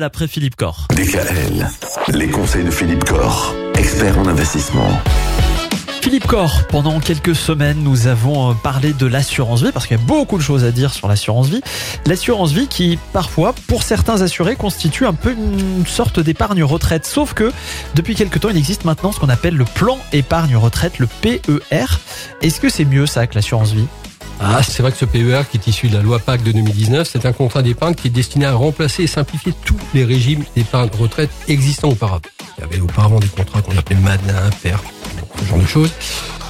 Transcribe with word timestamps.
Après 0.00 0.26
Philippe 0.26 0.56
Corr. 0.56 0.86
DKL, 0.96 1.68
les 2.14 2.28
conseils 2.28 2.64
de 2.64 2.70
Philippe 2.70 3.04
Corr, 3.04 3.54
expert 3.76 4.18
en 4.18 4.26
investissement. 4.26 4.88
Philippe 6.00 6.26
Corr, 6.26 6.66
pendant 6.68 6.98
quelques 6.98 7.36
semaines, 7.36 7.82
nous 7.82 8.06
avons 8.06 8.50
euh, 8.50 8.54
parlé 8.54 8.94
de 8.94 9.04
l'assurance 9.04 9.62
vie 9.62 9.70
parce 9.70 9.86
qu'il 9.86 9.98
y 9.98 10.00
a 10.00 10.02
beaucoup 10.02 10.38
de 10.38 10.42
choses 10.42 10.64
à 10.64 10.70
dire 10.70 10.94
sur 10.94 11.08
l'assurance 11.08 11.48
vie. 11.48 11.60
L'assurance 12.06 12.52
vie 12.52 12.68
qui, 12.68 12.98
parfois, 13.12 13.54
pour 13.66 13.82
certains 13.82 14.22
assurés, 14.22 14.56
constitue 14.56 15.04
un 15.04 15.12
peu 15.12 15.32
une 15.32 15.84
sorte 15.86 16.20
d'épargne 16.20 16.64
retraite. 16.64 17.04
Sauf 17.04 17.34
que, 17.34 17.52
depuis 17.94 18.14
quelques 18.14 18.40
temps, 18.40 18.48
il 18.48 18.56
existe 18.56 18.86
maintenant 18.86 19.12
ce 19.12 19.20
qu'on 19.20 19.28
appelle 19.28 19.56
le 19.56 19.66
plan 19.66 19.98
épargne 20.12 20.56
retraite, 20.56 20.98
le 21.00 21.06
PER. 21.06 21.84
Est-ce 22.40 22.60
que 22.60 22.70
c'est 22.70 22.86
mieux 22.86 23.04
ça 23.04 23.26
que 23.26 23.34
l'assurance 23.34 23.72
vie? 23.72 23.86
Ah, 24.40 24.62
c'est 24.62 24.82
vrai 24.82 24.90
que 24.90 24.98
ce 24.98 25.04
PER, 25.04 25.42
qui 25.50 25.56
est 25.56 25.66
issu 25.66 25.88
de 25.88 25.96
la 25.96 26.02
loi 26.02 26.18
PAC 26.18 26.42
de 26.42 26.52
2019, 26.52 27.08
c'est 27.10 27.26
un 27.26 27.32
contrat 27.32 27.62
d'épargne 27.62 27.94
qui 27.94 28.08
est 28.08 28.10
destiné 28.10 28.46
à 28.46 28.54
remplacer 28.54 29.04
et 29.04 29.06
simplifier 29.06 29.52
tous 29.64 29.76
les 29.94 30.04
régimes 30.04 30.44
d'épargne 30.56 30.90
retraite 30.98 31.30
existants 31.48 31.90
auparavant. 31.90 32.22
Il 32.58 32.62
y 32.62 32.64
avait 32.64 32.80
auparavant 32.80 33.20
des 33.20 33.28
contrats 33.28 33.62
qu'on 33.62 33.76
appelait 33.76 33.96
MADIN, 33.96 34.50
PER, 34.62 34.76
ce 35.38 35.44
genre 35.44 35.58
de 35.58 35.66
choses. 35.66 35.92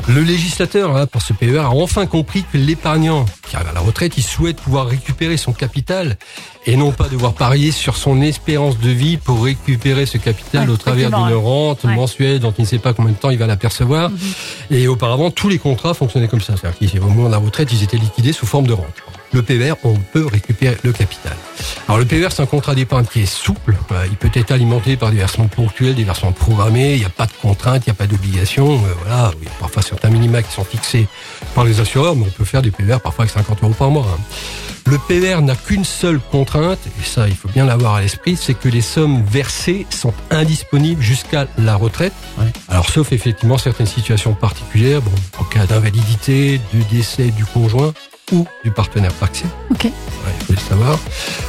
Le 0.08 0.22
législateur, 0.22 0.96
hein, 0.96 1.06
pour 1.06 1.22
ce 1.22 1.32
PER, 1.32 1.58
a 1.58 1.70
enfin 1.70 2.06
compris 2.06 2.44
que 2.50 2.58
l'épargnant 2.58 3.24
qui 3.52 3.56
arrive 3.56 3.68
à 3.68 3.74
la 3.74 3.80
retraite, 3.80 4.14
il 4.16 4.22
souhaite 4.22 4.56
pouvoir 4.56 4.86
récupérer 4.86 5.36
son 5.36 5.52
capital 5.52 6.16
et 6.64 6.74
non 6.74 6.90
pas 6.90 7.10
devoir 7.10 7.34
parier 7.34 7.70
sur 7.70 7.98
son 7.98 8.22
espérance 8.22 8.78
de 8.78 8.88
vie 8.88 9.18
pour 9.18 9.44
récupérer 9.44 10.06
ce 10.06 10.16
capital 10.16 10.70
au 10.70 10.78
travers 10.78 11.10
d'une 11.10 11.34
rente 11.34 11.84
mensuelle 11.84 12.40
dont 12.40 12.54
il 12.56 12.62
ne 12.62 12.66
sait 12.66 12.78
pas 12.78 12.94
combien 12.94 13.12
de 13.12 13.18
temps 13.18 13.28
il 13.28 13.36
va 13.36 13.46
l'apercevoir. 13.46 14.08
Mhm. 14.08 14.18
Et 14.70 14.88
auparavant, 14.88 15.30
tous 15.30 15.50
les 15.50 15.58
contrats 15.58 15.92
fonctionnaient 15.92 16.28
comme 16.28 16.40
ça. 16.40 16.54
C'est-à-dire 16.56 17.00
qu'au 17.00 17.08
moment 17.08 17.26
de 17.26 17.32
la 17.32 17.36
retraite, 17.36 17.68
ils 17.72 17.82
étaient 17.82 17.98
liquidés 17.98 18.32
sous 18.32 18.46
forme 18.46 18.66
de 18.66 18.72
rente. 18.72 19.02
Le 19.32 19.42
PER, 19.42 19.74
on 19.84 19.94
peut 19.94 20.26
récupérer 20.26 20.76
le 20.82 20.92
capital. 20.92 21.32
Alors 21.88 21.98
le 21.98 22.04
PER, 22.04 22.28
c'est 22.30 22.42
un 22.42 22.46
contrat 22.46 22.74
d'épargne 22.74 23.06
qui 23.06 23.22
est 23.22 23.26
souple. 23.26 23.74
Il 24.10 24.16
peut 24.16 24.30
être 24.34 24.50
alimenté 24.50 24.96
par 24.96 25.10
des 25.10 25.16
versements 25.16 25.48
ponctuels, 25.48 25.94
des 25.94 26.04
versements 26.04 26.32
programmés. 26.32 26.94
Il 26.94 26.98
n'y 26.98 27.04
a 27.06 27.10
pas 27.10 27.26
de 27.26 27.32
contraintes, 27.40 27.84
il 27.86 27.90
n'y 27.90 27.92
a 27.92 27.94
pas 27.94 28.06
d'obligations. 28.06 28.74
Euh, 28.74 28.94
voilà, 29.02 29.32
il 29.40 29.44
y 29.44 29.48
a 29.48 29.54
parfois 29.58 29.82
certains 29.82 30.10
minima 30.10 30.42
qui 30.42 30.52
sont 30.52 30.64
fixés 30.64 31.06
par 31.54 31.64
les 31.64 31.80
assureurs, 31.80 32.14
mais 32.14 32.26
on 32.26 32.30
peut 32.30 32.44
faire 32.44 32.60
des 32.60 32.70
PER 32.70 32.98
parfois 33.02 33.24
avec 33.24 33.34
50 33.34 33.62
euros 33.62 33.72
par 33.72 33.90
mois. 33.90 34.06
Hein. 34.14 34.20
Le 34.86 34.98
PER 34.98 35.40
n'a 35.42 35.54
qu'une 35.54 35.84
seule 35.84 36.20
contrainte, 36.20 36.80
et 37.00 37.04
ça 37.04 37.28
il 37.28 37.34
faut 37.34 37.48
bien 37.48 37.64
l'avoir 37.64 37.94
à 37.94 38.00
l'esprit, 38.00 38.36
c'est 38.36 38.54
que 38.54 38.68
les 38.68 38.80
sommes 38.80 39.22
versées 39.24 39.86
sont 39.90 40.12
indisponibles 40.30 41.00
jusqu'à 41.00 41.46
la 41.56 41.76
retraite. 41.76 42.12
Alors 42.68 42.88
sauf 42.88 43.12
effectivement 43.12 43.58
certaines 43.58 43.86
situations 43.86 44.34
particulières, 44.34 45.00
bon, 45.00 45.12
en 45.38 45.44
cas 45.44 45.66
d'invalidité, 45.66 46.60
de 46.74 46.82
décès 46.90 47.30
du 47.30 47.44
conjoint, 47.44 47.94
ou 48.32 48.46
du 48.64 48.70
partenaire 48.70 49.12
paxé. 49.12 49.44
Ok. 49.70 49.84
il 49.84 50.46
faut 50.46 50.52
le 50.52 50.58
savoir. 50.58 50.98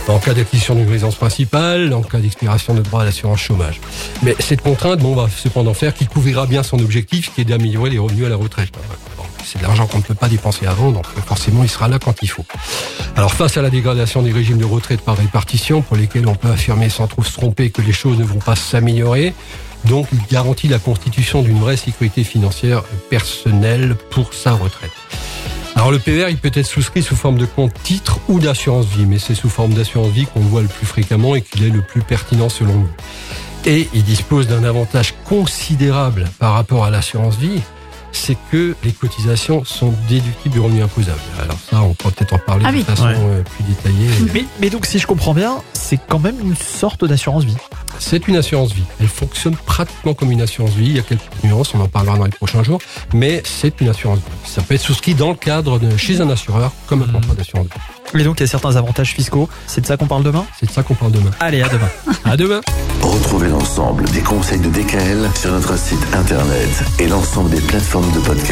En 0.07 0.19
cas 0.19 0.33
d'acquisition 0.33 0.75
d'une 0.75 0.89
résidence 0.89 1.15
principale, 1.15 1.93
en 1.93 2.01
cas 2.01 2.19
d'expiration 2.19 2.73
de 2.73 2.81
droit 2.81 3.01
à 3.01 3.05
l'assurance 3.05 3.39
chômage. 3.39 3.79
Mais 4.21 4.35
cette 4.39 4.61
contrainte, 4.61 4.99
bon, 4.99 5.13
on 5.13 5.15
va 5.15 5.29
cependant 5.35 5.73
faire 5.73 5.93
qu'il 5.93 6.07
couvrira 6.07 6.45
bien 6.45 6.63
son 6.63 6.79
objectif, 6.79 7.33
qui 7.33 7.41
est 7.41 7.45
d'améliorer 7.45 7.89
les 7.89 7.99
revenus 7.99 8.25
à 8.25 8.29
la 8.29 8.35
retraite. 8.35 8.73
c'est 9.45 9.59
de 9.59 9.63
l'argent 9.63 9.87
qu'on 9.87 9.99
ne 9.99 10.03
peut 10.03 10.13
pas 10.13 10.29
dépenser 10.29 10.67
avant, 10.67 10.91
donc 10.91 11.05
forcément, 11.25 11.63
il 11.63 11.69
sera 11.69 11.87
là 11.87 11.99
quand 11.99 12.21
il 12.21 12.29
faut. 12.29 12.45
Alors, 13.15 13.33
face 13.33 13.57
à 13.57 13.61
la 13.61 13.69
dégradation 13.69 14.21
des 14.21 14.31
régimes 14.31 14.57
de 14.57 14.65
retraite 14.65 15.01
par 15.01 15.17
répartition, 15.17 15.81
pour 15.81 15.97
lesquels 15.97 16.27
on 16.27 16.35
peut 16.35 16.49
affirmer 16.49 16.89
sans 16.89 17.07
trop 17.07 17.23
se 17.23 17.33
tromper 17.33 17.69
que 17.69 17.81
les 17.81 17.93
choses 17.93 18.19
ne 18.19 18.23
vont 18.23 18.39
pas 18.39 18.55
s'améliorer, 18.55 19.33
donc, 19.85 20.07
il 20.13 20.19
garantit 20.31 20.67
la 20.69 20.79
constitution 20.79 21.41
d'une 21.41 21.59
vraie 21.59 21.77
sécurité 21.77 22.23
financière 22.23 22.83
personnelle 23.09 23.95
pour 24.11 24.33
sa 24.33 24.53
retraite. 24.53 24.91
Alors 25.83 25.91
le 25.91 25.99
PER, 25.99 26.27
il 26.29 26.37
peut 26.37 26.49
être 26.53 26.65
souscrit 26.65 27.03
sous 27.03 27.17
forme 27.17 27.37
de 27.37 27.45
compte 27.45 27.73
titre 27.83 28.17
ou 28.29 28.39
d'assurance 28.39 28.85
vie, 28.85 29.05
mais 29.05 29.19
c'est 29.19 29.35
sous 29.35 29.49
forme 29.49 29.73
d'assurance 29.73 30.11
vie 30.11 30.25
qu'on 30.25 30.39
voit 30.39 30.61
le 30.61 30.69
plus 30.69 30.85
fréquemment 30.85 31.35
et 31.35 31.41
qu'il 31.41 31.61
est 31.65 31.69
le 31.69 31.81
plus 31.81 31.99
pertinent 31.99 32.47
selon 32.47 32.73
nous. 32.73 32.89
Et 33.65 33.89
il 33.93 34.05
dispose 34.05 34.47
d'un 34.47 34.63
avantage 34.63 35.13
considérable 35.25 36.23
par 36.39 36.53
rapport 36.53 36.85
à 36.85 36.89
l'assurance 36.89 37.35
vie, 37.35 37.59
c'est 38.13 38.37
que 38.49 38.77
les 38.85 38.93
cotisations 38.93 39.65
sont 39.65 39.93
déductibles 40.07 40.53
du 40.53 40.61
revenu 40.61 40.83
imposable. 40.83 41.19
Alors 41.41 41.57
ça, 41.69 41.81
on 41.81 41.93
pourra 41.93 42.13
peut-être 42.13 42.33
en 42.33 42.39
parler 42.39 42.63
ah 42.65 42.71
de 42.71 42.81
façon 42.81 43.07
euh, 43.09 43.41
plus 43.43 43.65
détaillée. 43.65 44.07
Mais, 44.33 44.45
mais 44.61 44.69
donc, 44.69 44.85
si 44.85 44.99
je 44.99 45.05
comprends 45.05 45.33
bien, 45.33 45.57
c'est 45.93 45.99
quand 46.09 46.17
même 46.17 46.39
une 46.39 46.55
sorte 46.55 47.05
d'assurance 47.05 47.43
vie. 47.43 47.55
C'est 47.99 48.27
une 48.27 48.35
assurance 48.35 48.73
vie. 48.73 48.81
Elle 48.99 49.07
fonctionne 49.07 49.55
pratiquement 49.55 50.15
comme 50.15 50.31
une 50.31 50.41
assurance 50.41 50.71
vie. 50.71 50.87
Il 50.87 50.95
y 50.95 50.99
a 50.99 51.03
quelques 51.03 51.21
nuances, 51.43 51.75
on 51.75 51.81
en 51.81 51.87
parlera 51.87 52.17
dans 52.17 52.25
les 52.25 52.31
prochains 52.31 52.63
jours, 52.63 52.79
mais 53.13 53.43
c'est 53.45 53.79
une 53.79 53.89
assurance 53.89 54.17
vie. 54.17 54.23
Ça 54.43 54.63
peut 54.63 54.73
être 54.73 54.81
souscrit 54.81 55.13
dans 55.13 55.29
le 55.29 55.35
cadre 55.35 55.77
de 55.77 55.95
chez 55.95 56.19
un 56.19 56.31
assureur 56.31 56.71
comme 56.87 57.03
un 57.03 57.13
contrat 57.13 57.35
d'assurance 57.35 57.67
vie. 57.67 58.19
Et 58.19 58.23
donc, 58.23 58.39
il 58.39 58.41
y 58.41 58.43
a 58.43 58.47
certains 58.47 58.75
avantages 58.75 59.13
fiscaux. 59.13 59.47
C'est 59.67 59.81
de 59.81 59.85
ça 59.85 59.95
qu'on 59.97 60.07
parle 60.07 60.23
demain? 60.23 60.45
C'est 60.59 60.65
de 60.65 60.71
ça 60.71 60.81
qu'on 60.81 60.95
parle 60.95 61.11
demain. 61.11 61.29
Allez, 61.39 61.61
à 61.61 61.69
demain. 61.69 61.89
à 62.25 62.37
demain. 62.37 62.61
Retrouvez 63.01 63.49
l'ensemble 63.49 64.05
des 64.05 64.21
conseils 64.21 64.59
de 64.59 64.69
DKL 64.69 65.29
sur 65.35 65.51
notre 65.51 65.77
site 65.77 65.99
internet 66.13 66.83
et 66.97 67.07
l'ensemble 67.07 67.51
des 67.51 67.61
plateformes 67.61 68.11
de 68.13 68.19
podcast. 68.19 68.51